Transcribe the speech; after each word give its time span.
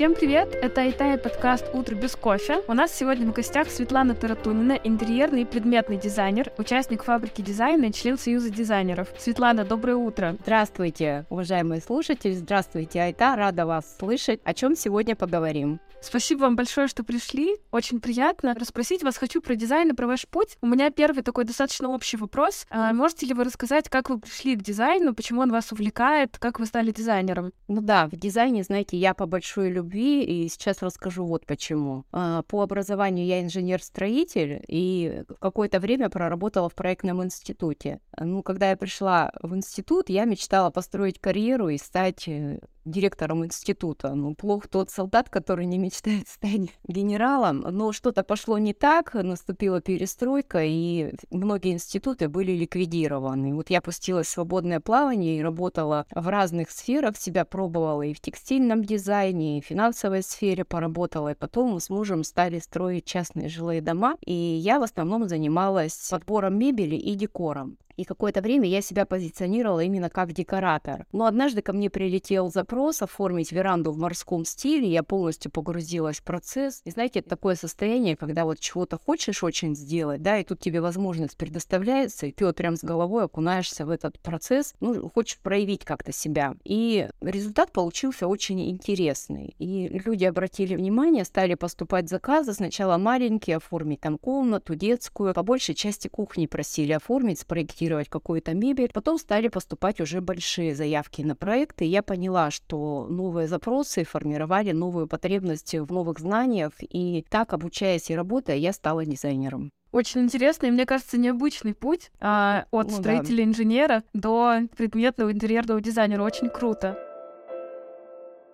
Всем 0.00 0.14
привет! 0.14 0.54
Это 0.54 0.80
Айтай 0.80 1.18
подкаст 1.18 1.66
«Утро 1.74 1.94
без 1.94 2.16
кофе». 2.16 2.62
У 2.68 2.72
нас 2.72 2.90
сегодня 2.90 3.26
в 3.26 3.34
гостях 3.34 3.68
Светлана 3.68 4.14
Таратунина, 4.14 4.72
интерьерный 4.82 5.42
и 5.42 5.44
предметный 5.44 5.98
дизайнер, 5.98 6.50
участник 6.56 7.02
фабрики 7.02 7.42
дизайна 7.42 7.84
и 7.84 7.92
член 7.92 8.16
Союза 8.16 8.48
дизайнеров. 8.48 9.08
Светлана, 9.18 9.66
доброе 9.66 9.96
утро! 9.96 10.38
Здравствуйте, 10.40 11.26
уважаемые 11.28 11.82
слушатели! 11.82 12.32
Здравствуйте, 12.32 13.02
Айта! 13.02 13.36
Рада 13.36 13.66
вас 13.66 13.98
слышать. 13.98 14.40
О 14.42 14.54
чем 14.54 14.74
сегодня 14.74 15.14
поговорим? 15.16 15.80
Спасибо 16.00 16.44
вам 16.44 16.56
большое, 16.56 16.88
что 16.88 17.04
пришли. 17.04 17.56
Очень 17.70 18.00
приятно. 18.00 18.54
Расспросить 18.54 19.02
вас 19.02 19.18
хочу 19.18 19.42
про 19.42 19.54
дизайн 19.54 19.90
и 19.90 19.92
про 19.92 20.06
ваш 20.06 20.26
путь. 20.26 20.56
У 20.62 20.66
меня 20.66 20.88
первый 20.88 21.22
такой 21.22 21.44
достаточно 21.44 21.90
общий 21.90 22.16
вопрос. 22.16 22.66
А 22.70 22.94
можете 22.94 23.26
ли 23.26 23.34
вы 23.34 23.44
рассказать, 23.44 23.90
как 23.90 24.08
вы 24.08 24.18
пришли 24.18 24.56
к 24.56 24.62
дизайну, 24.62 25.14
почему 25.14 25.42
он 25.42 25.52
вас 25.52 25.72
увлекает, 25.72 26.38
как 26.38 26.58
вы 26.58 26.64
стали 26.64 26.90
дизайнером? 26.90 27.52
Ну 27.68 27.82
да, 27.82 28.06
в 28.06 28.16
дизайне, 28.16 28.62
знаете, 28.62 28.96
я 28.96 29.12
по 29.12 29.26
большой 29.26 29.68
любви, 29.70 29.89
и 29.98 30.48
сейчас 30.48 30.82
расскажу 30.82 31.24
вот 31.24 31.46
почему. 31.46 32.04
А, 32.12 32.42
по 32.42 32.62
образованию 32.62 33.26
я 33.26 33.42
инженер-строитель, 33.42 34.62
и 34.68 35.24
какое-то 35.40 35.80
время 35.80 36.08
проработала 36.10 36.68
в 36.68 36.74
проектном 36.74 37.24
институте. 37.24 38.00
Ну, 38.18 38.42
когда 38.42 38.70
я 38.70 38.76
пришла 38.76 39.32
в 39.42 39.54
институт, 39.54 40.08
я 40.08 40.24
мечтала 40.24 40.70
построить 40.70 41.20
карьеру 41.20 41.68
и 41.68 41.78
стать 41.78 42.28
э, 42.28 42.60
директором 42.84 43.44
института. 43.44 44.14
Ну, 44.14 44.34
плох 44.34 44.68
тот 44.68 44.90
солдат, 44.90 45.28
который 45.28 45.66
не 45.66 45.78
мечтает 45.78 46.28
стать 46.28 46.70
генералом. 46.86 47.60
Но 47.60 47.92
что-то 47.92 48.22
пошло 48.22 48.58
не 48.58 48.74
так, 48.74 49.14
наступила 49.14 49.80
перестройка, 49.80 50.62
и 50.62 51.12
многие 51.30 51.72
институты 51.72 52.28
были 52.28 52.52
ликвидированы. 52.52 53.54
Вот 53.54 53.70
я 53.70 53.80
пустилась 53.80 54.26
в 54.26 54.30
свободное 54.30 54.80
плавание 54.80 55.38
и 55.38 55.42
работала 55.42 56.06
в 56.10 56.28
разных 56.28 56.70
сферах, 56.70 57.16
себя 57.16 57.44
пробовала 57.44 58.02
и 58.02 58.14
в 58.14 58.20
текстильном 58.20 58.84
дизайне, 58.84 59.58
и 59.58 59.60
в 59.60 59.66
финансовой 59.66 60.22
сфере 60.22 60.64
поработала, 60.64 61.32
и 61.32 61.34
потом 61.34 61.72
мы 61.72 61.80
с 61.80 61.90
мужем 61.90 62.24
стали 62.24 62.58
строить 62.58 63.04
частные 63.04 63.48
жилые 63.48 63.80
дома, 63.80 64.16
и 64.24 64.32
я 64.32 64.78
в 64.78 64.82
основном 64.82 65.28
занималась 65.28 66.08
подбором 66.10 66.58
мебели 66.58 66.96
и 66.96 67.14
декором. 67.14 67.76
И 68.00 68.04
какое-то 68.04 68.40
время 68.40 68.66
я 68.66 68.80
себя 68.80 69.04
позиционировала 69.04 69.80
именно 69.80 70.08
как 70.08 70.32
декоратор. 70.32 71.04
Но 71.12 71.26
однажды 71.26 71.60
ко 71.60 71.74
мне 71.74 71.90
прилетел 71.90 72.50
запрос 72.50 73.02
оформить 73.02 73.52
веранду 73.52 73.92
в 73.92 73.98
морском 73.98 74.46
стиле. 74.46 74.90
Я 74.90 75.02
полностью 75.02 75.52
погрузилась 75.52 76.16
в 76.16 76.22
процесс. 76.22 76.80
И 76.86 76.90
знаете, 76.92 77.18
это 77.18 77.28
такое 77.28 77.56
состояние, 77.56 78.16
когда 78.16 78.46
вот 78.46 78.58
чего-то 78.58 78.98
хочешь 78.98 79.44
очень 79.44 79.76
сделать, 79.76 80.22
да, 80.22 80.38
и 80.38 80.44
тут 80.44 80.60
тебе 80.60 80.80
возможность 80.80 81.36
предоставляется, 81.36 82.24
и 82.24 82.32
ты 82.32 82.46
вот 82.46 82.56
прям 82.56 82.76
с 82.76 82.82
головой 82.82 83.24
окунаешься 83.24 83.84
в 83.84 83.90
этот 83.90 84.18
процесс, 84.18 84.72
ну, 84.80 85.10
хочешь 85.10 85.36
проявить 85.36 85.84
как-то 85.84 86.10
себя. 86.10 86.54
И 86.64 87.06
результат 87.20 87.70
получился 87.70 88.28
очень 88.28 88.70
интересный. 88.70 89.54
И 89.58 89.88
люди 90.06 90.24
обратили 90.24 90.74
внимание, 90.74 91.26
стали 91.26 91.52
поступать 91.52 92.08
заказы. 92.08 92.54
Сначала 92.54 92.96
маленькие, 92.96 93.58
оформить 93.58 94.00
там 94.00 94.16
комнату, 94.16 94.74
детскую. 94.74 95.34
По 95.34 95.42
большей 95.42 95.74
части 95.74 96.08
кухни 96.08 96.46
просили 96.46 96.92
оформить, 96.92 97.40
спроектировать 97.40 97.89
проектировать 97.90 98.08
какую-то 98.08 98.54
мебель. 98.54 98.90
Потом 98.92 99.18
стали 99.18 99.48
поступать 99.48 100.00
уже 100.00 100.20
большие 100.20 100.74
заявки 100.74 101.22
на 101.22 101.34
проекты. 101.34 101.84
И 101.84 101.88
я 101.88 102.02
поняла, 102.02 102.50
что 102.50 103.06
новые 103.08 103.48
запросы 103.48 104.04
формировали 104.04 104.72
новую 104.72 105.06
потребность 105.06 105.74
в 105.74 105.92
новых 105.92 106.20
знаниях. 106.20 106.72
И 106.80 107.24
так, 107.28 107.52
обучаясь 107.52 108.10
и 108.10 108.16
работая, 108.16 108.56
я 108.56 108.72
стала 108.72 109.04
дизайнером. 109.04 109.70
Очень 109.92 110.22
интересный, 110.22 110.70
мне 110.70 110.86
кажется, 110.86 111.18
необычный 111.18 111.74
путь 111.74 112.12
а, 112.20 112.64
от 112.70 112.90
ну, 112.90 112.96
строителя-инженера 112.96 114.04
да. 114.14 114.20
до 114.20 114.68
предметного 114.76 115.32
интерьерного 115.32 115.80
дизайнера. 115.80 116.22
Очень 116.22 116.48
круто. 116.48 116.96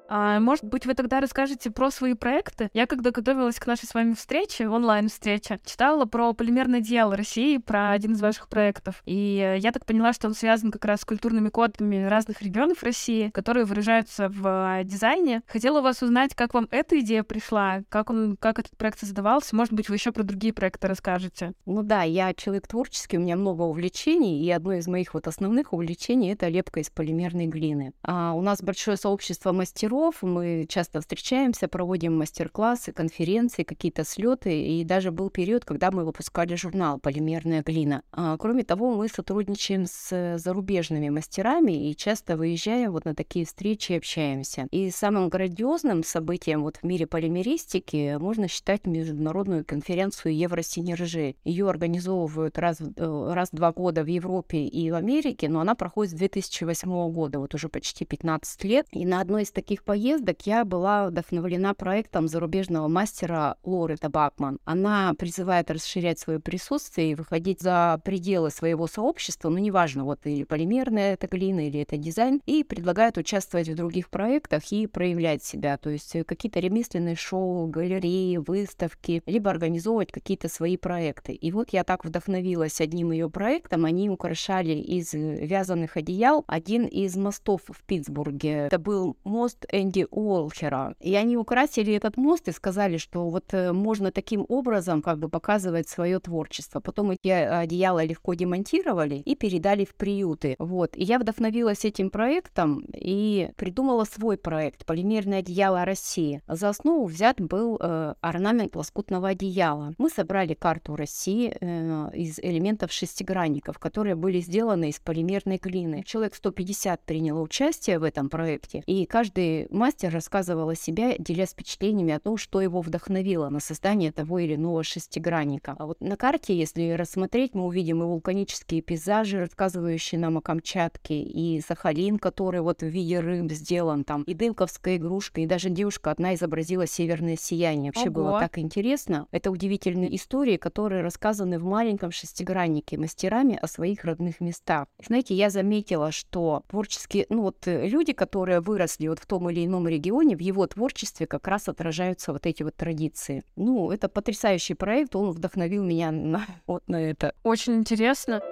А, 0.09 0.39
может 0.41 0.65
быть, 0.65 0.87
вы 0.87 0.95
тогда 0.95 1.21
расскажете 1.21 1.71
про 1.71 1.91
свои 1.91 2.15
проекты? 2.15 2.71
Я, 2.73 2.87
когда 2.87 3.11
готовилась 3.11 3.59
к 3.59 3.67
нашей 3.67 3.87
с 3.87 3.95
вами 3.95 4.15
встрече, 4.15 4.69
онлайн-встрече, 4.69 5.61
читала 5.65 6.05
про 6.05 6.33
полимерное 6.33 6.81
дело 6.81 7.17
России, 7.17 7.59
про 7.59 7.91
один 7.91 8.13
из 8.13 8.21
ваших 8.21 8.49
проектов. 8.49 9.03
И 9.05 9.59
я 9.59 9.73
так 9.73 9.85
поняла, 9.85 10.13
что 10.13 10.29
он 10.29 10.35
связан 10.35 10.71
как 10.71 10.85
раз 10.85 11.01
с 11.01 11.05
культурными 11.05 11.49
кодами 11.49 12.05
разных 12.05 12.43
регионов 12.43 12.83
России, 12.83 13.31
которые 13.31 13.65
выражаются 13.65 14.29
в 14.29 14.83
дизайне. 14.85 15.43
Хотела 15.47 15.81
у 15.81 15.83
вас 15.83 16.03
узнать, 16.03 16.35
как 16.35 16.55
вам 16.55 16.69
эта 16.71 17.01
идея 17.01 17.23
пришла, 17.23 17.83
как, 17.89 18.11
он, 18.11 18.37
как 18.37 18.59
этот 18.59 18.77
проект 18.77 19.01
создавался. 19.01 19.57
Может 19.57 19.73
быть, 19.73 19.89
вы 19.89 19.97
еще 19.97 20.13
про 20.13 20.23
другие 20.23 20.53
проекты 20.53 20.89
расскажете? 20.89 21.53
Ну 21.65 21.83
да, 21.83 22.03
я 22.03 22.33
человек 22.35 22.69
творческий, 22.69 23.19
у 23.19 23.21
меня 23.21 23.37
много 23.37 23.63
увлечений, 23.63 24.45
и 24.45 24.51
одно 24.51 24.75
из 24.75 24.87
моих 24.87 25.15
вот 25.15 25.27
основных 25.27 25.73
увлечений— 25.73 26.33
это 26.33 26.49
лепка 26.49 26.81
из 26.81 26.91
полимерной 26.91 27.47
глины. 27.47 27.93
А 28.03 28.33
у 28.35 28.43
нас 28.43 28.63
большое 28.63 28.97
сообщество 28.97 29.53
мастеров, 29.53 29.96
мастеров, 29.97 30.23
мы 30.23 30.67
часто 30.69 31.01
встречаемся, 31.01 31.69
проводим 31.69 32.17
мастер-классы, 32.19 32.93
конференции, 32.93 33.63
какие-то 33.63 34.05
слеты, 34.05 34.63
и 34.63 34.85
даже 34.85 35.11
был 35.11 35.31
период, 35.31 35.65
когда 35.65 35.91
мы 35.91 36.05
выпускали 36.05 36.55
журнал 36.55 36.99
«Полимерная 36.99 37.63
глина». 37.63 38.03
А, 38.13 38.37
кроме 38.37 38.65
того, 38.65 38.95
мы 38.95 39.09
сотрудничаем 39.09 39.87
с 39.87 40.39
зарубежными 40.39 41.09
мастерами 41.09 41.91
и 41.91 41.97
часто 41.97 42.37
выезжаем 42.37 42.93
вот 42.93 43.05
на 43.05 43.15
такие 43.15 43.47
встречи 43.47 43.93
и 43.93 43.97
общаемся. 43.97 44.69
И 44.71 44.91
самым 44.91 45.29
грандиозным 45.29 46.05
событием 46.05 46.63
вот 46.63 46.79
в 46.79 46.83
мире 46.85 47.07
полимеристики 47.07 48.17
можно 48.19 48.49
считать 48.49 48.87
международную 48.87 49.65
конференцию 49.65 50.37
Евросинержи. 50.37 51.37
Ее 51.45 51.69
организовывают 51.69 52.59
раз, 52.59 52.81
э, 52.81 53.33
раз 53.33 53.51
в 53.53 53.57
два 53.57 53.73
года 53.73 54.03
в 54.03 54.07
Европе 54.07 54.59
и 54.65 54.91
в 54.91 54.95
Америке, 54.95 55.49
но 55.49 55.61
она 55.61 55.75
проходит 55.75 56.13
с 56.13 56.17
2008 56.17 57.11
года, 57.11 57.39
вот 57.39 57.55
уже 57.55 57.69
почти 57.69 58.05
15 58.05 58.65
лет. 58.65 58.87
И 58.93 59.07
на 59.07 59.21
одной 59.21 59.43
из 59.43 59.51
таких 59.51 59.86
поездок 59.87 60.43
я 60.47 60.65
была 60.65 61.07
вдохновлена 61.07 61.73
проектом 61.73 62.29
зарубежного 62.29 62.89
мастера 62.89 63.57
Лоры 63.63 63.97
Табакман. 63.97 64.59
Она 64.65 65.15
призывает 65.15 65.71
расширять 65.71 66.19
свое 66.19 66.41
присутствие 66.41 67.13
и 67.13 67.15
выходить 67.15 67.63
за 67.63 68.01
пределы 68.05 68.51
своего 68.51 68.89
сообщества, 68.89 69.49
ну, 69.49 69.59
неважно, 69.59 70.05
вот 70.05 70.27
или 70.27 70.43
полимерная 70.43 71.15
это 71.15 71.29
глина, 71.29 71.69
или 71.69 71.81
это 71.81 71.97
дизайн, 71.97 72.43
и 72.47 72.65
предлагает 72.65 73.17
участвовать 73.17 73.69
в 73.69 73.77
других 73.77 74.11
проектах 74.11 74.73
и 74.73 74.89
проявлять 74.89 75.45
себя, 75.45 75.79
то 75.79 75.89
есть 75.89 76.17
какие-то 76.27 76.59
ремесленные 76.59 77.15
шоу, 77.15 77.69
галереи, 77.69 78.39
выставки, 78.39 79.23
либо 79.25 79.51
организовывать 79.51 80.11
какие-то 80.11 80.49
свои 80.49 80.77
проекты. 80.77 81.33
И 81.33 81.53
вот 81.53 81.71
я 81.71 81.85
так 81.85 82.05
вдохновилась 82.05 82.81
одним 82.81 83.13
ее 83.13 83.31
проектом, 83.31 83.85
они 83.85 84.11
украшали 84.11 84.73
из 84.73 85.13
вязаных 85.15 85.97
одеял 85.97 86.45
один 86.49 86.87
из 86.87 87.17
мостов 87.17 87.61
в 87.69 87.85
Питтсбурге. 87.85 88.67
Это 88.67 88.81
был 88.81 89.17
мост 89.23 89.65
Энди 89.77 90.07
Уолхера. 90.11 90.95
И 91.01 91.15
они 91.15 91.37
украсили 91.37 91.93
этот 91.93 92.17
мост 92.17 92.49
и 92.49 92.53
сказали, 92.53 92.97
что 92.97 93.29
вот 93.29 93.53
э, 93.53 93.73
можно 93.73 94.11
таким 94.11 94.47
образом 94.49 95.03
как 95.03 95.19
бы 95.19 95.29
показывать 95.29 95.89
свое 95.89 96.19
творчество. 96.19 96.81
Потом 96.81 97.11
эти 97.11 97.29
одеяла 97.29 98.05
легко 98.05 98.35
демонтировали 98.35 99.17
и 99.17 99.35
передали 99.35 99.85
в 99.85 99.95
приюты. 99.95 100.57
Вот. 100.59 100.97
И 100.97 101.05
я 101.05 101.19
вдохновилась 101.19 101.85
этим 101.85 102.11
проектом 102.11 102.85
и 102.95 103.51
придумала 103.57 104.05
свой 104.05 104.39
проект 104.39 104.87
«Полимерное 104.87 105.41
одеяло 105.41 105.85
России». 105.85 106.43
За 106.49 106.71
основу 106.71 107.05
взят 107.05 107.41
был 107.41 107.79
э, 107.79 108.15
орнамент 108.21 108.75
лоскутного 108.75 109.29
одеяла. 109.29 109.95
Мы 109.99 110.09
собрали 110.09 110.55
карту 110.55 110.97
России 110.97 111.55
э, 111.61 112.11
из 112.15 112.39
элементов 112.39 112.93
шестигранников, 112.93 113.79
которые 113.79 114.15
были 114.15 114.41
сделаны 114.41 114.89
из 114.89 114.99
полимерной 115.01 115.59
глины. 115.59 116.03
Человек 116.07 116.35
150 116.35 117.03
приняло 117.05 117.43
участие 117.43 117.99
в 117.99 118.05
этом 118.05 118.31
проекте, 118.31 118.83
и 118.87 119.05
каждый 119.05 119.66
мастер 119.71 120.13
рассказывал 120.13 120.69
о 120.71 120.75
себе, 120.75 121.17
делясь 121.19 121.51
впечатлениями 121.51 122.15
о 122.15 122.21
том, 122.21 122.37
что 122.37 122.61
его 122.61 122.81
вдохновило 122.81 123.49
на 123.49 123.61
создание 123.61 124.13
того 124.13 124.39
или 124.39 124.55
иного 124.55 124.83
шестигранника. 124.83 125.77
А 125.79 125.87
вот 125.87 126.01
на 126.01 126.17
карте, 126.17 126.57
если 126.57 126.91
рассмотреть, 126.91 127.55
мы 127.55 127.67
увидим 127.67 128.03
и 128.03 128.07
вулканические 128.07 128.83
пейзажи, 128.83 129.41
рассказывающие 129.41 130.19
нам 130.19 130.39
о 130.39 130.41
Камчатке, 130.41 131.21
и 131.21 131.61
Сахалин, 131.61 132.19
который 132.19 132.61
вот 132.61 132.81
в 132.81 132.87
виде 132.87 133.21
рыб 133.21 133.51
сделан 133.53 134.05
там, 134.05 134.23
и 134.23 134.35
дымковская 134.35 134.97
игрушка, 134.97 135.41
и 135.41 135.47
даже 135.47 135.71
девушка 135.71 136.11
одна 136.11 136.35
изобразила 136.35 136.87
северное 136.87 137.37
сияние. 137.37 137.93
Вообще 137.95 138.11
Ого. 138.11 138.23
было 138.23 138.41
так 138.41 138.59
интересно. 138.59 139.27
Это 139.31 139.51
удивительные 139.51 140.15
истории, 140.17 140.57
которые 140.57 141.03
рассказаны 141.03 141.59
в 141.59 141.65
маленьком 141.65 142.11
шестиграннике 142.11 142.99
мастерами 142.99 143.59
о 143.61 143.67
своих 143.67 144.05
родных 144.05 144.41
местах. 144.41 144.87
Знаете, 145.05 145.35
я 145.35 145.51
заметила, 145.51 146.13
что 146.13 146.63
творческие, 146.69 147.27
ну 147.29 147.43
вот 147.43 147.67
э, 147.67 147.87
люди, 147.87 148.13
которые 148.13 148.61
выросли 148.61 149.09
вот 149.09 149.19
в 149.19 149.27
том 149.27 149.49
или 149.51 149.56
ином 149.65 149.89
регионе, 149.89 150.37
в 150.37 150.41
его 150.41 150.67
творчестве 150.67 151.27
как 151.27 151.49
раз 151.49 151.69
отражаются 151.69 152.33
вот 152.33 152.47
эти 152.47 152.63
вот 152.63 152.75
традиции. 152.75 153.45
Ну, 153.57 153.91
это 153.91 154.09
потрясающий 154.09 154.75
проект, 154.75 155.17
он 155.17 155.31
вдохновил 155.31 155.85
меня 155.85 156.11
на, 156.11 156.45
вот 156.67 156.87
на 156.89 156.97
это. 156.97 157.35
Очень 157.43 157.77
интересно. 157.77 158.43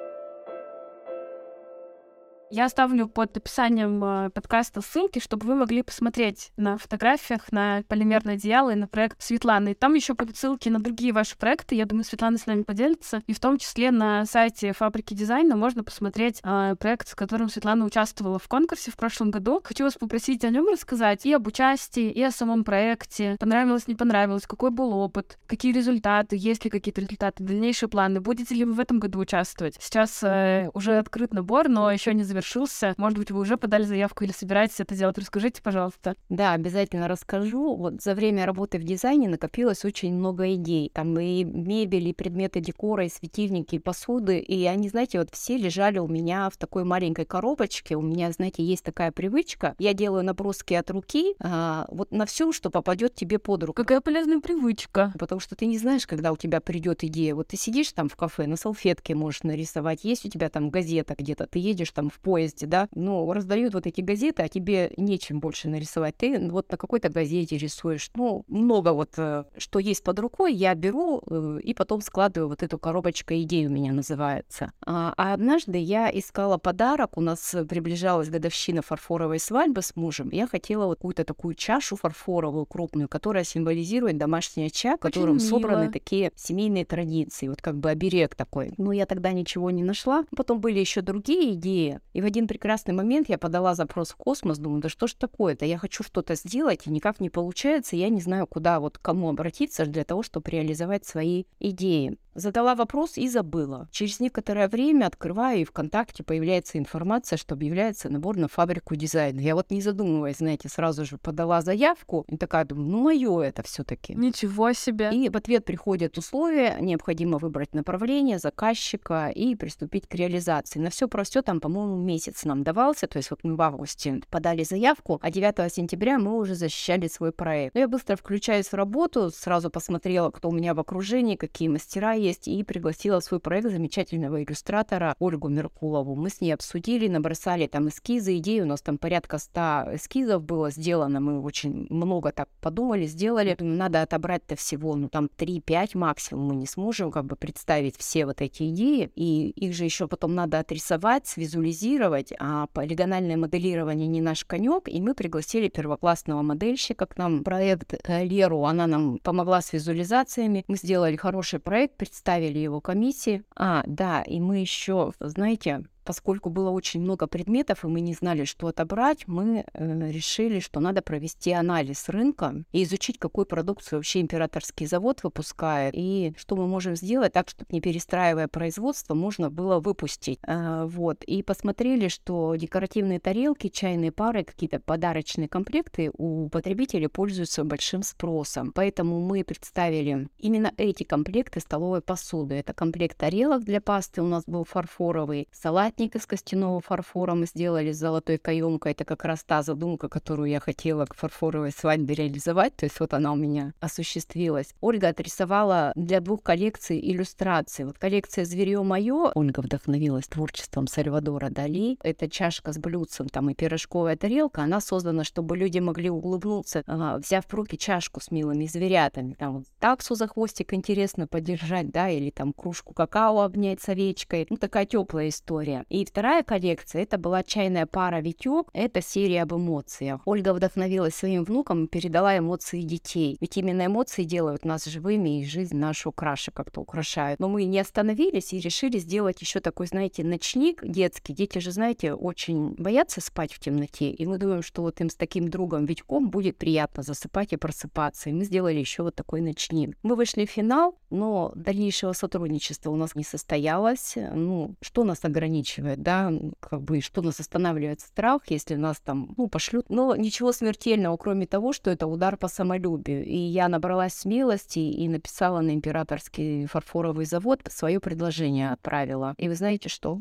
Я 2.51 2.67
оставлю 2.67 3.09
под 3.09 3.37
описанием 3.37 4.03
э, 4.05 4.31
подкаста 4.31 4.81
ссылки, 4.83 5.19
чтобы 5.19 5.47
вы 5.47 5.55
могли 5.55 5.83
посмотреть 5.83 6.53
на 6.57 6.77
фотографиях 6.77 7.51
на 7.51 7.83
полимерное 7.89 8.35
одеяло 8.35 8.71
и 8.71 8.75
на 8.75 8.87
проект 8.87 9.23
Светланы. 9.23 9.71
И 9.71 9.75
там 9.75 9.95
еще 9.95 10.15
будут 10.15 10.37
ссылки 10.37 10.69
на 10.69 10.79
другие 10.79 11.13
ваши 11.13 11.37
проекты. 11.37 11.75
Я 11.75 11.87
думаю, 11.87 12.05
Светлана 12.05 12.37
с 12.37 12.47
нами 12.47 12.63
поделится. 12.63 13.23
И 13.27 13.33
в 13.33 13.41
том 13.41 13.59
числе 13.59 13.91
на 13.91 14.27
сайте 14.27 14.73
фабрики 14.73 15.15
дизайна 15.15 15.57
можно 15.57 15.83
посмотреть 15.83 16.41
э, 16.45 16.77
проект, 16.79 17.09
с 17.09 17.15
которым 17.15 17.49
Светлана 17.49 17.87
участвовала 17.87 18.39
в 18.39 18.47
конкурсе 18.47 18.91
в 18.91 18.97
прошлом 18.97 19.31
году. 19.31 19.61
Хочу 19.65 19.85
вас 19.85 19.95
попросить 19.95 20.45
о 20.45 20.51
нем 20.51 20.69
рассказать 20.69 21.25
и 21.25 21.33
об 21.33 21.47
участии, 21.47 22.11
и 22.11 22.23
о 22.23 22.31
самом 22.31 22.63
проекте. 22.63 23.37
Понравилось, 23.41 23.89
не 23.89 23.95
понравилось, 23.95 24.47
какой 24.47 24.71
был 24.71 24.93
опыт, 24.93 25.39
какие 25.47 25.73
результаты, 25.73 26.37
есть 26.37 26.65
ли 26.65 26.71
какие-то 26.71 27.01
результаты, 27.01 27.43
дальнейшие 27.43 27.89
планы. 27.89 28.21
Будете 28.21 28.55
ли 28.55 28.65
вы 28.65 28.75
в 28.75 28.81
этом 28.81 28.99
году 29.01 29.21
участвовать? 29.21 29.77
Сейчас 29.81 30.23
э, 30.23 30.69
уже 30.75 30.99
открыт 30.99 31.33
набор, 31.33 31.69
но 31.69 31.91
еще 31.91 32.13
не 32.13 32.23
завершился. 32.35 32.95
Может 32.97 33.19
быть, 33.19 33.31
вы 33.31 33.41
уже 33.41 33.57
подали 33.57 33.85
заявку 33.85 34.25
или 34.25 34.33
собираетесь 34.33 34.81
это 34.81 34.97
делать? 34.97 35.17
Расскажите, 35.19 35.63
пожалуйста. 35.63 36.15
Да, 36.29 36.53
обязательно 36.53 37.07
расскажу. 37.07 37.77
Вот 37.77 38.03
за 38.03 38.15
время 38.15 38.45
работы 38.45 38.79
в 38.79 38.83
дизайне 38.83 39.29
накопилось 39.29 39.85
очень 39.85 40.13
много 40.15 40.53
идей. 40.55 40.91
Там 40.93 41.19
и 41.19 41.45
мебель, 41.45 42.09
и 42.09 42.13
предметы 42.13 42.61
декора, 42.61 43.07
и 43.07 43.09
светильники, 43.09 43.77
и 43.77 43.79
посуды. 43.79 44.41
И 44.41 44.65
они, 44.67 44.89
знаете, 44.89 45.21
вот 45.21 45.29
все 45.33 45.57
лежали 45.57 45.99
у 45.99 46.09
меня 46.09 46.51
в 46.51 46.57
такой 46.57 46.85
маленькой 46.85 47.25
коробочке. 47.25 47.97
У 47.97 48.03
меня, 48.03 48.33
знаете, 48.33 48.65
есть 48.65 48.85
такая 48.85 49.13
привычка. 49.13 49.75
Я 49.79 49.95
делаю 49.95 50.25
наброски 50.25 50.75
от 50.75 50.91
руки 50.91 51.35
а, 51.41 51.87
вот 51.89 52.11
на 52.11 52.27
все, 52.27 52.51
что 52.53 52.71
попадет 52.71 53.15
тебе 53.15 53.39
под 53.39 53.63
руку. 53.63 53.83
Какая 53.83 54.01
полезная 54.01 54.41
привычка. 54.41 55.13
Потому 55.19 55.41
что 55.41 55.55
ты 55.55 55.67
не 55.67 55.79
знаешь, 55.79 56.07
когда 56.07 56.33
у 56.33 56.37
тебя 56.37 56.61
придет 56.61 57.05
идея. 57.05 57.35
Вот 57.35 57.49
ты 57.49 57.57
сидишь 57.57 57.93
там 57.93 58.09
в 58.09 58.17
кафе, 58.17 58.47
на 58.47 58.57
салфетке 58.57 59.15
можешь 59.15 59.45
нарисовать. 59.45 60.05
Есть 60.05 60.27
у 60.27 60.29
тебя 60.29 60.49
там 60.49 60.71
газета 60.71 61.15
где-то, 61.17 61.47
ты 61.47 61.59
едешь 61.61 61.93
там 61.93 62.11
в 62.11 62.19
поезде, 62.25 62.67
да, 62.67 62.89
ну, 62.95 63.33
раздают 63.33 63.75
вот 63.75 63.87
эти 63.87 64.01
газеты, 64.01 64.43
а 64.43 64.49
тебе 64.49 64.93
нечем 64.97 65.39
больше 65.39 65.69
нарисовать. 65.69 66.17
Ты 66.17 66.51
вот 66.51 66.71
на 66.71 66.77
какой-то 66.77 67.09
газете 67.09 67.57
рисуешь. 67.57 68.11
Ну, 68.15 68.45
много 68.49 68.93
вот, 68.93 69.11
э, 69.17 69.45
что 69.57 69.79
есть 69.79 70.03
под 70.03 70.19
рукой, 70.19 70.55
я 70.55 70.75
беру 70.75 71.23
э, 71.25 71.61
и 71.63 71.75
потом 71.75 72.01
складываю 72.01 72.49
вот 72.49 72.63
эту 72.63 72.79
коробочку 72.79 73.35
идей 73.35 73.67
у 73.67 73.71
меня 73.71 73.93
называется. 73.93 74.73
А, 74.85 75.15
а 75.17 75.35
однажды 75.35 75.79
я 75.79 76.11
искала 76.11 76.59
подарок, 76.59 77.17
у 77.17 77.21
нас 77.21 77.55
приближалась 77.69 78.31
годовщина 78.31 78.83
фарфоровой 78.83 79.39
свадьбы 79.39 79.83
с 79.83 79.95
мужем, 79.95 80.31
я 80.33 80.47
хотела 80.47 80.87
вот 80.87 80.99
какую-то 81.05 81.25
такую 81.25 81.55
чашу 81.55 81.97
фарфоровую 81.97 82.65
крупную, 82.65 83.09
которая 83.09 83.45
символизирует 83.45 84.17
домашний 84.17 84.67
очаг, 84.67 85.01
в 85.01 85.03
котором 85.03 85.39
собраны 85.39 85.93
такие 85.93 86.33
семейные 86.35 86.87
традиции, 86.87 87.49
вот 87.49 87.61
как 87.61 87.77
бы 87.77 87.91
оберег 87.91 88.35
такой. 88.35 88.73
Ну, 88.79 88.91
я 88.93 89.05
тогда 89.05 89.33
ничего 89.33 89.71
не 89.71 89.85
нашла. 89.85 90.25
Потом 90.35 90.61
были 90.61 90.79
еще 90.79 91.03
другие 91.03 91.53
идеи, 91.53 92.01
и 92.15 92.23
в 92.23 92.25
один 92.25 92.47
прекрасный 92.47 92.95
момент 92.95 93.29
я 93.29 93.37
подала 93.37 93.75
запрос 93.75 94.11
в 94.11 94.17
космос, 94.17 94.59
думаю, 94.59 94.81
да 94.81 94.89
что 94.89 95.07
ж 95.07 95.15
такое-то, 95.15 95.67
я 95.67 95.77
хочу 95.77 96.03
что-то 96.03 96.37
сделать, 96.37 96.87
и 96.87 96.91
никак 96.91 97.21
не 97.21 97.29
получается, 97.29 97.97
я 97.97 98.09
не 98.09 98.21
знаю, 98.21 98.47
куда 98.47 98.81
вот 98.81 98.99
кому 98.99 99.29
обратиться 99.29 99.85
для 99.85 100.05
того, 100.05 100.23
чтобы 100.23 100.51
реализовать 100.51 101.05
свои 101.05 101.45
идеи. 101.59 102.17
Задала 102.35 102.75
вопрос 102.75 103.17
и 103.17 103.29
забыла. 103.29 103.89
Через 103.93 104.19
некоторое 104.19 104.69
время 104.69 105.07
открываю, 105.07 105.61
и 105.61 105.65
ВКонтакте 105.65 106.25
появляется 106.25 106.79
информация, 106.79 107.37
что 107.37 107.55
объявляется 107.55 108.09
набор 108.09 108.37
на 108.37 108.49
фабрику 108.49 108.97
дизайна. 108.97 109.39
Я 109.41 109.55
вот 109.55 109.71
не 109.71 109.81
задумываясь, 109.81 110.39
знаете, 110.39 110.69
сразу 110.69 111.05
же 111.05 111.17
подала 111.17 111.63
заявку 111.63 112.25
и 112.29 112.37
такая 112.37 112.65
думаю, 112.65 112.89
ну 112.89 113.03
мое 113.03 113.41
это 113.43 113.63
все-таки. 113.63 114.15
Ничего 114.15 114.73
себе. 114.73 115.11
И 115.13 115.29
в 115.29 115.37
ответ 115.37 115.65
приходят 115.65 116.19
условия, 116.19 116.77
необходимо 116.81 117.39
выбрать 117.39 117.73
направление 117.73 118.41
заказчика 118.41 119.29
и 119.29 119.55
приступить 119.55 120.09
к 120.09 120.15
реализации. 120.15 120.81
На 120.81 120.91
все 120.91 121.07
про 121.07 121.23
все 121.23 121.41
там, 121.43 121.61
по-моему, 121.61 121.97
месяц 121.97 122.45
нам 122.45 122.65
давался, 122.65 123.07
то 123.07 123.19
есть 123.19 123.31
вот 123.31 123.45
мы 123.45 123.55
в 123.55 123.63
августе 123.63 124.23
подали 124.29 124.65
заявку, 124.65 125.21
а 125.23 125.31
9 125.31 125.73
сентября 125.73 126.19
мы 126.19 126.37
уже 126.37 126.57
защищали 126.57 127.07
свой 127.07 127.31
проект. 127.31 127.75
Но 127.75 127.81
я 127.81 127.89
быстро 127.89 128.17
включаюсь 128.17 128.67
в 128.67 128.75
работу, 128.75 129.31
сразу 129.31 129.71
посмотрела, 129.71 130.31
кто 130.31 130.49
у 130.49 130.53
меня 130.53 130.75
в 130.75 130.81
окружении, 130.81 131.37
какие 131.37 131.69
мастера 131.69 132.24
есть, 132.25 132.49
и 132.49 132.63
пригласила 132.63 133.21
в 133.21 133.25
свой 133.25 133.41
проект 133.41 133.71
замечательного 133.71 134.43
иллюстратора 134.43 135.15
Ольгу 135.19 135.49
Меркулову. 135.49 136.15
Мы 136.15 136.31
с 136.31 136.41
ней 136.41 136.53
обсудили, 136.53 137.09
набросали 137.09 137.67
там 137.67 137.89
эскизы, 137.89 138.37
идеи, 138.39 138.61
у 138.61 138.67
нас 138.67 138.83
там 138.83 138.99
порядка 138.99 139.39
100 139.39 139.95
эскизов 139.95 140.43
было 140.43 140.71
сделано, 140.71 141.21
мы 141.21 141.41
очень 141.41 141.87
много 141.91 142.33
так 142.33 142.49
подумали, 142.61 143.07
сделали. 143.07 143.57
Надо 143.61 144.03
отобрать-то 144.03 144.57
всего, 144.57 144.97
ну 144.97 145.09
там 145.09 145.29
3-5 145.37 145.97
максимум, 145.99 146.49
мы 146.49 146.57
не 146.57 146.67
сможем 146.67 147.11
как 147.11 147.25
бы 147.27 147.37
представить 147.37 147.97
все 147.97 148.27
вот 148.27 148.41
эти 148.41 148.71
идеи, 148.71 149.11
и 149.15 149.51
их 149.51 149.75
же 149.75 149.85
еще 149.85 150.09
потом 150.09 150.35
надо 150.35 150.59
отрисовать, 150.59 151.27
свизуализировать, 151.27 152.33
а 152.39 152.67
полигональное 152.69 153.37
моделирование 153.37 154.09
не 154.09 154.21
наш 154.21 154.45
конек, 154.45 154.89
и 154.89 155.01
мы 155.01 155.15
пригласили 155.15 155.69
первоклассного 155.69 156.43
модельщика 156.43 157.07
к 157.07 157.17
нам, 157.17 157.45
проект 157.45 157.95
э, 158.09 158.25
Леру, 158.25 158.65
она 158.65 158.87
нам 158.87 159.19
помогла 159.19 159.61
с 159.61 159.73
визуализациями, 159.73 160.65
мы 160.69 160.77
сделали 160.77 161.17
хороший 161.17 161.59
проект, 161.59 161.97
представили 162.15 162.61
его 162.61 162.81
комиссии. 162.81 163.43
А, 163.57 163.83
да, 163.87 164.23
и 164.23 164.39
мы 164.39 164.59
еще, 164.59 165.13
знаете, 165.19 165.85
поскольку 166.05 166.51
было 166.51 166.71
очень 166.71 167.01
много 167.01 167.27
предметов, 167.27 167.85
и 167.85 167.89
мы 167.89 168.01
не 168.01 168.15
знали, 168.15 168.45
что 168.45 168.69
отобрать, 168.69 169.27
мы 169.27 169.65
э, 169.73 170.11
решили, 170.11 170.61
что 170.61 170.81
надо 170.81 171.03
провести 171.03 171.53
анализ 171.53 172.09
рынка 172.09 172.65
и 172.73 172.85
изучить, 172.85 173.19
какую 173.19 173.47
продукцию 173.47 173.99
вообще 173.99 174.21
императорский 174.21 174.87
завод 174.87 175.23
выпускает, 175.23 175.95
и 175.97 176.35
что 176.37 176.57
мы 176.57 176.67
можем 176.67 176.97
сделать 176.97 177.33
так, 177.33 177.49
чтобы 177.49 177.69
не 177.73 177.81
перестраивая 177.81 178.49
производство, 178.49 179.15
можно 179.15 179.51
было 179.51 179.81
выпустить. 179.81 180.39
Э, 180.47 180.85
вот. 180.87 181.25
И 181.25 181.43
посмотрели, 181.43 182.09
что 182.09 182.55
декоративные 182.55 183.21
тарелки, 183.21 183.69
чайные 183.69 184.13
пары, 184.13 184.45
какие-то 184.45 184.81
подарочные 184.81 185.49
комплекты 185.49 186.11
у 186.17 186.49
потребителей 186.49 187.09
пользуются 187.09 187.65
большим 187.65 188.03
спросом. 188.03 188.73
Поэтому 188.75 189.21
мы 189.21 189.45
представили 189.45 190.29
именно 190.39 190.73
эти 190.77 191.05
комплекты 191.05 191.61
столовой 191.61 192.01
посуды. 192.01 192.57
Это 192.57 192.75
комплект 192.75 193.17
тарелок 193.17 193.65
для 193.65 193.81
пасты 193.81 194.23
у 194.23 194.27
нас 194.27 194.45
был 194.47 194.65
фарфоровый, 194.65 195.49
салат 195.53 195.94
памятник 195.95 196.17
из 196.17 196.27
костяного 196.27 196.81
фарфора 196.81 197.35
мы 197.35 197.47
сделали 197.47 197.93
с 197.93 197.99
золотой 197.99 198.39
каемкой. 198.39 198.93
Это 198.93 199.05
как 199.05 199.25
раз 199.25 199.45
та 199.45 199.63
задумка, 199.63 200.09
которую 200.09 200.51
я 200.51 200.59
хотела 200.59 201.07
к 201.07 201.15
фарфоровой 201.15 201.71
свадьбе 201.71 202.17
реализовать. 202.17 202.75
То 202.75 202.87
есть 202.87 202.99
вот 202.99 203.15
она 203.15 203.33
у 203.33 203.37
меня 203.37 203.75
осуществилась. 203.81 204.75
Ольга 204.81 205.09
отрисовала 205.09 205.93
для 205.95 206.21
двух 206.21 206.43
коллекций 206.43 206.99
иллюстрации. 206.99 207.85
Вот 207.85 207.99
коллекция 207.99 208.45
«Зверье 208.45 208.83
мое». 208.83 209.31
Ольга 209.37 209.61
вдохновилась 209.61 210.27
творчеством 210.27 210.89
Сальвадора 210.89 211.51
Дали. 211.51 211.97
Это 212.03 212.29
чашка 212.29 212.73
с 212.73 212.79
блюдцем 212.79 213.29
там 213.29 213.51
и 213.51 213.55
пирожковая 213.55 214.17
тарелка. 214.17 214.63
Она 214.63 214.81
создана, 214.81 215.23
чтобы 215.23 215.57
люди 215.57 215.79
могли 215.79 216.11
улыбнуться, 216.11 216.83
а, 216.89 217.19
взяв 217.19 217.47
в 217.47 217.55
руки 217.55 217.79
чашку 217.79 218.21
с 218.21 218.33
милыми 218.33 218.67
зверятами. 218.67 219.35
Там 219.35 219.59
вот 219.59 219.67
таксу 219.79 220.17
за 220.17 220.27
хвостик 220.27 220.75
интересно 220.75 221.29
подержать, 221.29 221.91
да, 221.91 222.09
или 222.09 222.31
там 222.31 222.53
кружку 222.53 222.95
какао 222.95 223.43
обнять 223.43 223.81
с 223.81 223.89
овечкой. 223.89 224.49
Ну, 224.51 224.57
такая 224.57 224.87
теплая 224.87 225.29
история. 225.29 225.84
И 225.89 226.05
вторая 226.05 226.43
коллекция, 226.43 227.03
это 227.03 227.19
была 227.19 227.43
чайная 227.43 227.87
пара 227.87 228.21
Витек, 228.21 228.69
это 228.73 229.03
серия 229.03 229.43
об 229.43 229.55
эмоциях. 229.55 230.21
Ольга 230.25 230.55
вдохновилась 230.55 231.15
своим 231.15 231.45
внуком 231.45 231.85
и 231.85 231.89
передала 231.89 232.37
эмоции 232.39 232.83
детей. 232.83 233.37
Ведь 233.41 233.57
именно 233.57 233.87
эмоции 233.87 234.25
делают 234.25 234.65
нас 234.65 234.85
живыми 234.85 235.41
и 235.41 235.45
жизнь 235.45 235.77
нашу 235.77 236.13
краше 236.13 236.51
как-то 236.51 236.81
украшают. 236.81 237.41
Но 237.41 237.49
мы 237.49 237.65
не 237.65 237.79
остановились 237.79 238.53
и 238.53 238.61
решили 238.61 238.99
сделать 238.99 239.41
еще 239.41 239.61
такой, 239.61 239.87
знаете, 239.87 240.25
ночник 240.25 240.81
детский. 240.85 241.35
Дети 241.35 241.59
же, 241.59 241.71
знаете, 241.71 242.15
очень 242.15 242.75
боятся 242.75 243.21
спать 243.21 243.53
в 243.53 243.59
темноте. 243.59 244.11
И 244.11 244.27
мы 244.27 244.39
думаем, 244.39 244.63
что 244.63 244.83
вот 244.83 245.01
им 245.01 245.11
с 245.11 245.15
таким 245.15 245.49
другом 245.49 245.85
Витьком 245.85 246.31
будет 246.31 246.57
приятно 246.57 247.03
засыпать 247.03 247.53
и 247.53 247.57
просыпаться. 247.57 248.31
И 248.31 248.33
мы 248.33 248.45
сделали 248.45 248.79
еще 248.79 249.03
вот 249.03 249.15
такой 249.15 249.41
ночник. 249.41 249.97
Мы 250.03 250.17
вышли 250.17 250.47
в 250.47 250.51
финал, 250.51 250.97
но 251.11 251.53
дальнейшего 251.55 252.13
сотрудничества 252.13 252.91
у 252.91 252.97
нас 252.97 253.15
не 253.15 253.25
состоялось. 253.25 254.15
Ну, 254.17 254.75
что 254.81 255.05
нас 255.05 255.25
ограничивает? 255.25 255.74
Ограничивает, 255.75 256.03
да, 256.03 256.33
как 256.61 256.83
бы, 256.83 257.01
что 257.01 257.23
нас 257.23 257.41
останавливает 257.41 258.01
страх, 258.01 258.43
если 258.49 258.75
нас 258.77 259.01
там, 259.01 259.35
ну, 259.37 259.49
пошлют. 259.49 259.87
Но 259.89 260.17
ничего 260.17 260.53
смертельного, 260.53 261.17
кроме 261.17 261.47
того, 261.47 261.73
что 261.73 261.91
это 261.91 262.07
удар 262.07 262.37
по 262.37 262.49
самолюбию. 262.49 263.25
И 263.25 263.37
я 263.37 263.69
набралась 263.69 264.15
смелости 264.15 264.79
и 264.79 265.09
написала 265.09 265.61
на 265.61 265.73
императорский 265.73 266.67
фарфоровый 266.67 267.27
завод 267.27 267.61
свое 267.69 268.01
предложение 268.01 268.73
отправила. 268.73 269.35
И 269.39 269.49
вы 269.49 269.55
знаете 269.55 269.89
что? 269.89 270.21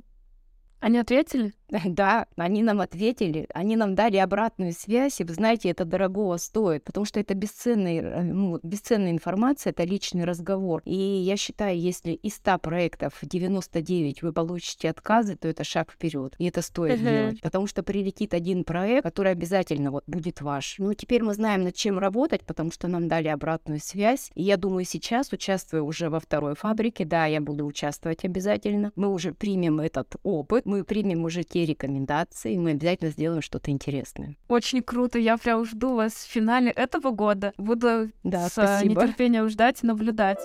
Они 0.83 0.97
ответили? 0.97 1.53
Да, 1.85 2.27
они 2.35 2.63
нам 2.63 2.81
ответили, 2.81 3.47
они 3.53 3.75
нам 3.75 3.95
дали 3.95 4.17
обратную 4.17 4.73
связь, 4.73 5.19
и 5.19 5.23
вы 5.23 5.33
знаете, 5.33 5.69
это 5.69 5.85
дорогого 5.85 6.37
стоит, 6.37 6.83
потому 6.83 7.05
что 7.05 7.19
это 7.19 7.33
бесценная, 7.33 8.01
э, 8.01 8.21
ну, 8.21 8.59
бесценная 8.61 9.11
информация, 9.11 9.71
это 9.71 9.83
личный 9.83 10.25
разговор. 10.25 10.81
И 10.85 10.95
я 10.95 11.35
считаю, 11.35 11.79
если 11.79 12.11
из 12.11 12.35
100 12.35 12.59
проектов 12.59 13.13
99 13.21 14.21
вы 14.21 14.33
получите 14.33 14.89
отказы, 14.89 15.35
то 15.35 15.47
это 15.47 15.63
шаг 15.63 15.91
вперед, 15.91 16.35
и 16.37 16.45
это 16.45 16.61
стоит 16.61 16.99
uh-huh. 16.99 17.03
делать, 17.03 17.41
потому 17.41 17.67
что 17.67 17.81
прилетит 17.83 18.33
один 18.33 18.63
проект, 18.63 19.03
который 19.03 19.31
обязательно 19.31 19.91
вот 19.91 20.03
будет 20.05 20.41
ваш. 20.41 20.75
Ну, 20.77 20.93
теперь 20.93 21.23
мы 21.23 21.33
знаем, 21.33 21.63
над 21.63 21.75
чем 21.75 21.97
работать, 21.97 22.45
потому 22.45 22.71
что 22.71 22.87
нам 22.87 23.07
дали 23.07 23.27
обратную 23.29 23.79
связь, 23.79 24.31
и 24.35 24.43
я 24.43 24.57
думаю, 24.57 24.85
сейчас, 24.85 25.31
участвуя 25.31 25.81
уже 25.81 26.09
во 26.09 26.19
второй 26.19 26.55
фабрике, 26.55 27.05
да, 27.05 27.25
я 27.25 27.41
буду 27.41 27.65
участвовать 27.65 28.25
обязательно, 28.25 28.91
мы 28.95 29.11
уже 29.11 29.33
примем 29.33 29.79
этот 29.79 30.15
опыт, 30.23 30.65
мы 30.73 30.83
примем 30.83 31.23
уже 31.23 31.43
те 31.43 31.65
рекомендации, 31.65 32.53
и 32.53 32.57
мы 32.57 32.71
обязательно 32.71 33.11
сделаем 33.11 33.43
что-то 33.43 33.69
интересное. 33.69 34.35
Очень 34.47 34.81
круто, 34.81 35.19
я 35.19 35.37
прям 35.37 35.65
жду 35.65 35.93
вас 35.93 36.13
в 36.13 36.31
финале 36.31 36.71
этого 36.71 37.11
года. 37.11 37.53
Буду 37.57 38.09
да, 38.23 38.49
с 38.49 38.53
спасибо. 38.53 39.03
нетерпением 39.03 39.49
ждать 39.49 39.83
и 39.83 39.85
наблюдать. 39.85 40.39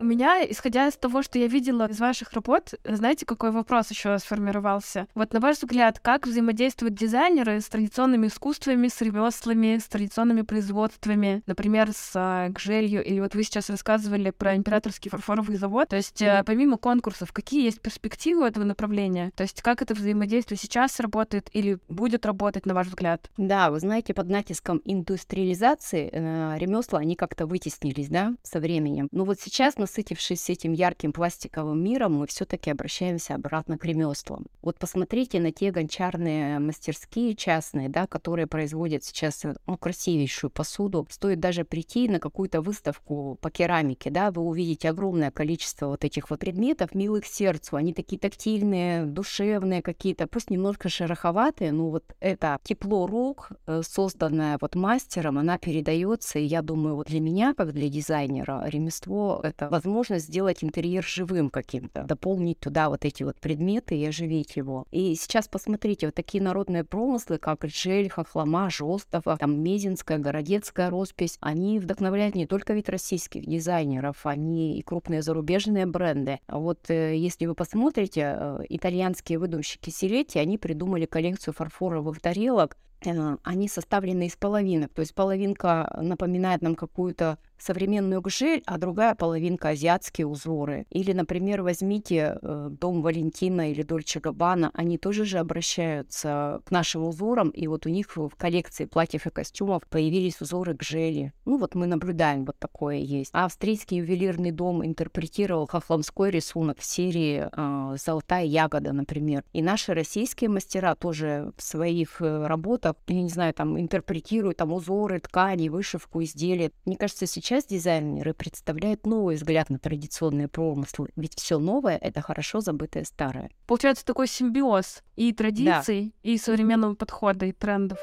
У 0.00 0.04
меня, 0.04 0.48
исходя 0.48 0.86
из 0.86 0.96
того, 0.96 1.22
что 1.22 1.40
я 1.40 1.48
видела 1.48 1.88
из 1.88 1.98
ваших 1.98 2.32
работ, 2.32 2.74
знаете, 2.84 3.26
какой 3.26 3.50
вопрос 3.50 3.90
еще 3.90 4.16
сформировался? 4.20 5.08
Вот 5.16 5.32
на 5.32 5.40
ваш 5.40 5.56
взгляд, 5.56 5.98
как 5.98 6.26
взаимодействуют 6.26 6.94
дизайнеры 6.94 7.60
с 7.60 7.68
традиционными 7.68 8.28
искусствами, 8.28 8.86
с 8.86 9.00
ремеслами, 9.00 9.78
с 9.78 9.88
традиционными 9.88 10.42
производствами, 10.42 11.42
например, 11.46 11.90
с 11.92 12.48
гжелью, 12.50 13.04
или 13.04 13.18
вот 13.18 13.34
вы 13.34 13.42
сейчас 13.42 13.70
рассказывали 13.70 14.30
про 14.30 14.54
императорский 14.54 15.10
фарфоровый 15.10 15.56
завод. 15.56 15.88
То 15.88 15.96
есть, 15.96 16.22
а, 16.22 16.44
помимо 16.44 16.76
конкурсов, 16.76 17.32
какие 17.32 17.64
есть 17.64 17.80
перспективы 17.80 18.46
этого 18.46 18.62
направления? 18.62 19.32
То 19.34 19.42
есть, 19.42 19.62
как 19.62 19.82
это 19.82 19.94
взаимодействие 19.94 20.58
сейчас 20.58 21.00
работает 21.00 21.50
или 21.52 21.78
будет 21.88 22.24
работать, 22.24 22.66
на 22.66 22.74
ваш 22.74 22.86
взгляд? 22.86 23.30
Да, 23.36 23.70
вы 23.72 23.80
знаете, 23.80 24.14
под 24.14 24.28
натиском 24.28 24.80
индустриализации 24.84 26.08
э, 26.12 26.56
ремесла, 26.58 27.00
они 27.00 27.16
как-то 27.16 27.46
вытеснились, 27.46 28.08
да, 28.08 28.34
со 28.44 28.60
временем. 28.60 29.08
Но 29.10 29.24
вот 29.24 29.40
сейчас 29.40 29.76
на 29.76 29.87
насытившись 29.88 30.50
этим 30.50 30.72
ярким 30.74 31.12
пластиковым 31.12 31.82
миром, 31.82 32.14
мы 32.14 32.26
все-таки 32.26 32.70
обращаемся 32.70 33.34
обратно 33.34 33.78
к 33.78 33.84
ремеслам. 33.86 34.46
Вот 34.60 34.78
посмотрите 34.78 35.40
на 35.40 35.50
те 35.50 35.70
гончарные 35.70 36.58
мастерские 36.58 37.34
частные, 37.34 37.88
да, 37.88 38.06
которые 38.06 38.46
производят 38.46 39.02
сейчас 39.02 39.44
ну, 39.66 39.78
красивейшую 39.78 40.50
посуду. 40.50 41.06
Стоит 41.10 41.40
даже 41.40 41.64
прийти 41.64 42.06
на 42.08 42.20
какую-то 42.20 42.60
выставку 42.60 43.38
по 43.40 43.50
керамике, 43.50 44.10
да, 44.10 44.30
вы 44.30 44.42
увидите 44.42 44.90
огромное 44.90 45.30
количество 45.30 45.86
вот 45.86 46.04
этих 46.04 46.28
вот 46.28 46.40
предметов, 46.40 46.94
милых 46.94 47.24
сердцу. 47.24 47.76
Они 47.76 47.94
такие 47.94 48.18
тактильные, 48.18 49.06
душевные 49.06 49.80
какие-то, 49.80 50.26
пусть 50.26 50.50
немножко 50.50 50.90
шероховатые, 50.90 51.72
но 51.72 51.88
вот 51.88 52.04
это 52.20 52.58
тепло 52.62 53.06
рук, 53.06 53.52
э, 53.66 53.80
созданное 53.82 54.58
вот 54.60 54.74
мастером, 54.74 55.38
она 55.38 55.56
передается. 55.56 56.38
И 56.38 56.44
я 56.44 56.60
думаю, 56.60 56.96
вот 56.96 57.06
для 57.06 57.20
меня, 57.20 57.54
как 57.54 57.72
для 57.72 57.88
дизайнера, 57.88 58.64
ремество— 58.66 59.40
это 59.42 59.77
возможность 59.78 60.26
сделать 60.26 60.64
интерьер 60.64 61.04
живым 61.04 61.50
каким-то, 61.50 62.02
дополнить 62.02 62.58
туда 62.58 62.88
вот 62.88 63.04
эти 63.04 63.22
вот 63.22 63.40
предметы 63.40 63.96
и 63.96 64.04
оживить 64.04 64.56
его. 64.56 64.86
И 64.90 65.14
сейчас 65.14 65.46
посмотрите, 65.46 66.06
вот 66.06 66.14
такие 66.16 66.42
народные 66.42 66.82
промыслы, 66.82 67.38
как 67.38 67.64
Джель, 67.64 68.10
Хохлома, 68.10 68.70
Жостова, 68.70 69.36
там 69.36 69.62
Мезинская, 69.62 70.18
Городецкая 70.18 70.90
роспись, 70.90 71.38
они 71.40 71.78
вдохновляют 71.78 72.34
не 72.34 72.46
только 72.46 72.72
ведь 72.74 72.88
российских 72.88 73.46
дизайнеров, 73.46 74.26
они 74.26 74.78
и 74.78 74.82
крупные 74.82 75.22
зарубежные 75.22 75.86
бренды. 75.86 76.40
А 76.48 76.58
вот 76.58 76.90
э, 76.90 77.16
если 77.16 77.46
вы 77.46 77.54
посмотрите, 77.54 78.34
э, 78.36 78.60
итальянские 78.68 79.38
выдумщики 79.38 79.90
Силетти, 79.90 80.40
они 80.40 80.58
придумали 80.58 81.06
коллекцию 81.06 81.54
фарфоровых 81.54 82.20
тарелок, 82.20 82.76
они 83.00 83.68
составлены 83.68 84.26
из 84.26 84.36
половинок, 84.36 84.92
то 84.92 85.00
есть 85.00 85.14
половинка 85.14 85.98
напоминает 86.00 86.62
нам 86.62 86.74
какую-то 86.74 87.38
современную 87.58 88.20
гжель, 88.20 88.62
а 88.66 88.78
другая 88.78 89.14
половинка 89.14 89.70
азиатские 89.70 90.26
узоры. 90.26 90.86
Или, 90.90 91.12
например, 91.12 91.62
возьмите 91.62 92.38
э, 92.40 92.68
дом 92.70 93.02
Валентина 93.02 93.70
или 93.70 93.82
Дольче 93.82 94.20
Габбана, 94.20 94.70
они 94.74 94.98
тоже 94.98 95.24
же 95.24 95.38
обращаются 95.38 96.60
к 96.64 96.70
нашим 96.70 97.06
узорам, 97.06 97.50
и 97.50 97.66
вот 97.66 97.86
у 97.86 97.88
них 97.88 98.16
в 98.16 98.30
коллекции 98.36 98.84
платьев 98.84 99.26
и 99.26 99.30
костюмов 99.30 99.82
появились 99.88 100.40
узоры 100.40 100.74
гжели. 100.74 101.32
Ну 101.44 101.58
вот 101.58 101.74
мы 101.74 101.86
наблюдаем, 101.86 102.44
вот 102.44 102.58
такое 102.58 102.96
есть. 102.96 103.30
А 103.32 103.44
австрийский 103.44 103.98
ювелирный 103.98 104.52
дом 104.52 104.84
интерпретировал 104.84 105.66
хохломской 105.66 106.30
рисунок 106.30 106.78
в 106.78 106.84
серии 106.84 107.48
э, 107.50 107.96
«Золотая 107.96 108.44
ягода», 108.44 108.92
например. 108.92 109.44
И 109.52 109.62
наши 109.62 109.94
российские 109.94 110.50
мастера 110.50 110.94
тоже 110.94 111.52
в 111.56 111.62
своих 111.62 112.20
э, 112.20 112.46
работах, 112.88 113.16
я 113.16 113.22
не 113.22 113.30
знаю, 113.30 113.54
там 113.54 113.78
интерпретируют 113.78 114.58
там 114.58 114.72
узоры, 114.72 115.20
ткани, 115.20 115.68
вышивку, 115.68 116.22
изделия. 116.22 116.72
Мне 116.84 116.96
кажется, 116.96 117.26
сейчас 117.26 117.48
сейчас 117.48 117.64
дизайнеры 117.64 118.34
представляют 118.34 119.06
новый 119.06 119.36
взгляд 119.36 119.70
на 119.70 119.78
традиционные 119.78 120.48
промыслы, 120.48 121.08
ведь 121.16 121.34
все 121.38 121.58
новое— 121.58 121.96
это 122.00 122.20
хорошо 122.20 122.60
забытое 122.60 123.04
старое. 123.04 123.50
Получается 123.66 124.04
такой 124.04 124.26
симбиоз 124.26 125.02
и 125.16 125.32
традиций, 125.32 126.12
да. 126.22 126.30
и 126.30 126.36
современного 126.36 126.94
подхода, 126.94 127.46
и 127.46 127.52
трендов. 127.52 127.98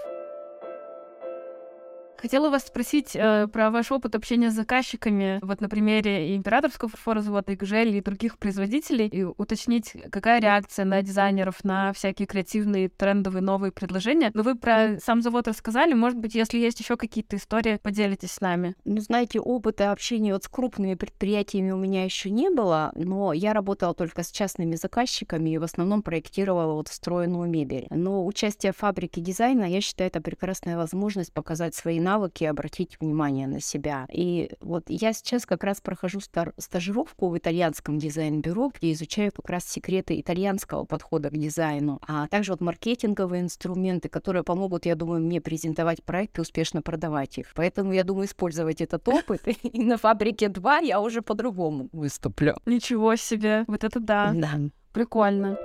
Хотела 2.18 2.50
вас 2.50 2.66
спросить 2.66 3.16
э, 3.16 3.48
про 3.48 3.70
ваш 3.70 3.92
опыт 3.92 4.16
общения 4.16 4.50
с 4.50 4.54
заказчиками, 4.54 5.40
вот 5.42 5.62
на 5.62 5.70
примере 5.70 6.36
императорского 6.36 6.90
фарфоровозавода, 6.90 7.52
и 7.52 7.56
Гжель, 7.56 7.96
и 7.96 8.02
других 8.02 8.38
производителей, 8.38 9.08
и 9.08 9.24
уточнить, 9.24 9.94
какая 10.12 10.40
реакция 10.40 10.86
на 10.86 11.02
дизайнеров, 11.02 11.64
на 11.64 11.94
всякие 11.94 12.26
креативные, 12.26 12.90
трендовые, 12.90 13.42
новые 13.42 13.72
предложения. 13.72 14.32
Но 14.34 14.44
вы 14.44 14.56
про 14.56 14.98
сам 15.00 15.22
завод 15.22 15.48
рассказали, 15.48 15.94
может 15.94 16.18
быть, 16.18 16.36
если 16.36 16.58
есть 16.58 16.80
еще 16.80 16.96
какие-то 16.96 17.36
истории, 17.36 17.80
поделитесь 17.82 18.32
с 18.32 18.42
нами. 18.42 18.76
Ну, 18.86 19.02
знаете, 19.02 19.40
опыта 19.40 19.92
общения 19.92 20.34
вот 20.34 20.46
с 20.46 20.48
крупными 20.48 20.96
предприятиями 20.96 21.72
у 21.72 21.78
меня 21.78 22.06
еще 22.06 22.30
не 22.30 22.50
было, 22.50 22.92
но 22.96 23.34
я 23.34 23.54
работала 23.54 23.94
только 23.94 24.24
с 24.24 24.32
частными 24.32 24.76
заказчиками 24.76 25.50
и 25.50 25.58
в 25.58 25.64
основном 25.64 26.02
проектировала 26.02 26.74
вот 26.74 26.88
встроенную 26.88 27.50
мебель. 27.50 27.88
Но 27.90 28.26
участие 28.26 28.72
в 28.72 28.78
фабрике 28.78 29.22
дизайна, 29.22 29.66
я 29.66 29.82
считаю, 29.82 30.08
это 30.08 30.22
прекрасная 30.22 30.78
возможность 30.78 31.34
показать 31.34 31.76
свои 31.76 32.00
навыки 32.06 32.44
обратить 32.44 32.98
внимание 33.00 33.48
на 33.48 33.60
себя. 33.60 34.08
И 34.12 34.52
вот 34.62 34.86
я 34.88 35.12
сейчас 35.12 35.46
как 35.46 35.64
раз 35.64 35.82
прохожу 35.82 36.20
стажировку 36.22 37.30
в 37.30 37.38
итальянском 37.38 37.98
дизайн-бюро, 37.98 38.72
где 38.74 38.94
изучаю 38.94 39.32
как 39.36 39.50
раз 39.50 39.66
секреты 39.66 40.20
итальянского 40.20 40.86
подхода 40.86 41.30
к 41.30 41.38
дизайну, 41.38 42.00
а 42.08 42.28
также 42.28 42.52
вот 42.52 42.62
маркетинговые 42.62 43.42
инструменты, 43.42 44.08
которые 44.08 44.44
помогут, 44.44 44.86
я 44.86 44.96
думаю, 44.96 45.22
мне 45.22 45.42
презентовать 45.42 46.04
проекты 46.04 46.42
и 46.42 46.44
успешно 46.44 46.82
продавать 46.82 47.38
их. 47.40 47.52
Поэтому 47.56 47.92
я 47.92 48.04
думаю 48.04 48.28
использовать 48.28 48.82
этот 48.82 49.08
опыт, 49.08 49.42
и 49.64 49.84
на 49.84 49.98
фабрике 49.98 50.48
2 50.48 50.80
я 50.80 51.02
уже 51.02 51.22
по-другому 51.22 51.90
выступлю. 51.92 52.56
Ничего 52.66 53.16
себе, 53.16 53.66
вот 53.68 53.84
это 53.84 54.00
да. 54.00 54.32
Да. 54.34 54.52
Прикольно. 54.94 55.58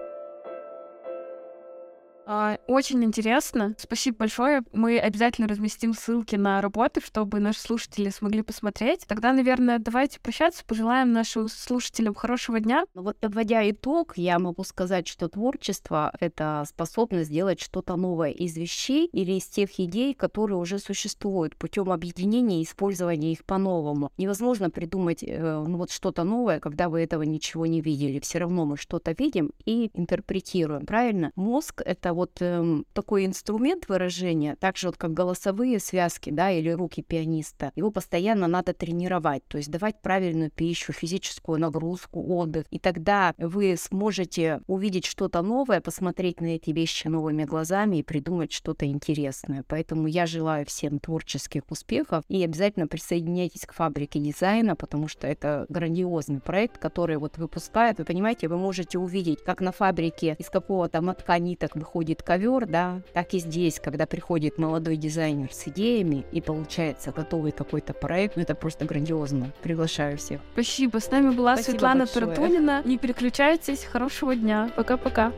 А, 2.32 2.58
очень 2.68 3.02
интересно. 3.02 3.74
Спасибо 3.76 4.18
большое. 4.18 4.62
Мы 4.72 5.00
обязательно 5.00 5.48
разместим 5.48 5.94
ссылки 5.94 6.36
на 6.36 6.60
работы, 6.60 7.00
чтобы 7.04 7.40
наши 7.40 7.58
слушатели 7.58 8.08
смогли 8.08 8.42
посмотреть. 8.42 9.04
Тогда, 9.08 9.32
наверное, 9.32 9.80
давайте 9.80 10.20
прощаться. 10.20 10.64
Пожелаем 10.64 11.10
нашим 11.12 11.48
слушателям 11.48 12.14
хорошего 12.14 12.60
дня. 12.60 12.84
Ну 12.94 13.02
вот, 13.02 13.16
подводя 13.16 13.68
итог, 13.68 14.16
я 14.16 14.38
могу 14.38 14.62
сказать, 14.62 15.08
что 15.08 15.28
творчество— 15.28 16.12
это 16.20 16.62
способность 16.68 17.30
сделать 17.30 17.60
что-то 17.60 17.96
новое 17.96 18.30
из 18.30 18.56
вещей 18.56 19.08
или 19.08 19.32
из 19.32 19.46
тех 19.46 19.80
идей, 19.80 20.14
которые 20.14 20.58
уже 20.58 20.78
существуют, 20.78 21.56
путем 21.56 21.90
объединения 21.90 22.60
и 22.60 22.64
использования 22.64 23.32
их 23.32 23.44
по-новому. 23.44 24.12
Невозможно 24.18 24.70
придумать 24.70 25.24
э, 25.24 25.64
ну, 25.66 25.78
вот 25.78 25.90
что-то 25.90 26.22
новое, 26.22 26.60
когда 26.60 26.90
вы 26.90 27.00
этого 27.00 27.22
ничего 27.24 27.66
не 27.66 27.80
видели. 27.80 28.20
Все 28.20 28.38
равно 28.38 28.66
мы 28.66 28.76
что-то 28.76 29.16
видим 29.18 29.50
и 29.64 29.90
интерпретируем, 29.94 30.86
правильно? 30.86 31.32
Мозг— 31.34 31.82
это 31.84 32.19
вот 32.20 32.36
э, 32.40 32.82
такой 32.92 33.24
инструмент 33.24 33.88
выражения, 33.88 34.54
так 34.60 34.76
же 34.76 34.88
вот 34.88 34.98
как 34.98 35.14
голосовые 35.14 35.80
связки, 35.80 36.28
да, 36.28 36.50
или 36.50 36.68
руки 36.68 37.00
пианиста, 37.02 37.72
его 37.76 37.90
постоянно 37.90 38.46
надо 38.46 38.74
тренировать, 38.74 39.42
то 39.48 39.56
есть 39.56 39.70
давать 39.70 40.02
правильную 40.02 40.50
пищу, 40.50 40.92
физическую 40.92 41.58
нагрузку, 41.58 42.22
отдых, 42.36 42.66
и 42.70 42.78
тогда 42.78 43.34
вы 43.38 43.76
сможете 43.78 44.60
увидеть 44.66 45.06
что-то 45.06 45.40
новое, 45.40 45.80
посмотреть 45.80 46.42
на 46.42 46.56
эти 46.56 46.72
вещи 46.72 47.08
новыми 47.08 47.44
глазами 47.44 47.96
и 47.96 48.02
придумать 48.02 48.52
что-то 48.52 48.84
интересное. 48.84 49.64
Поэтому 49.66 50.06
я 50.06 50.26
желаю 50.26 50.66
всем 50.66 50.98
творческих 50.98 51.62
успехов 51.70 52.24
и 52.28 52.44
обязательно 52.44 52.86
присоединяйтесь 52.86 53.64
к 53.64 53.72
фабрике 53.72 54.20
дизайна, 54.20 54.76
потому 54.76 55.08
что 55.08 55.26
это 55.26 55.64
грандиозный 55.70 56.40
проект, 56.40 56.76
который 56.76 57.16
вот 57.16 57.38
выпускает. 57.38 57.98
Вы 57.98 58.04
понимаете, 58.04 58.48
вы 58.48 58.58
можете 58.58 58.98
увидеть, 58.98 59.42
как 59.42 59.62
на 59.62 59.72
фабрике 59.72 60.36
из 60.38 60.50
какого-то 60.50 61.00
мотка 61.00 61.38
ниток 61.38 61.76
выходит 61.76 61.99
будет 62.00 62.22
ковер, 62.22 62.66
да, 62.66 63.02
так 63.12 63.34
и 63.34 63.38
здесь, 63.38 63.78
когда 63.78 64.06
приходит 64.06 64.56
молодой 64.56 64.96
дизайнер 64.96 65.52
с 65.52 65.68
идеями 65.68 66.24
и 66.32 66.40
получается 66.40 67.12
готовый 67.12 67.52
какой-то 67.52 67.92
проект, 67.92 68.36
ну 68.36 68.42
это 68.42 68.54
просто 68.54 68.86
грандиозно. 68.86 69.50
Приглашаю 69.62 70.16
всех. 70.16 70.40
Спасибо. 70.54 70.98
С 70.98 71.10
нами 71.10 71.28
была 71.28 71.56
Спасибо 71.56 71.72
Светлана 71.72 72.00
большое. 72.06 72.26
Тартунина. 72.26 72.82
Не 72.86 72.96
переключайтесь. 72.96 73.84
Хорошего 73.84 74.34
дня. 74.34 74.70
Пока-пока. 74.76 75.32